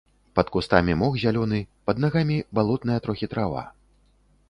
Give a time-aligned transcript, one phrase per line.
[0.37, 3.63] Пад кустамі мох зялёны, пад нагамі балотная трохі трава.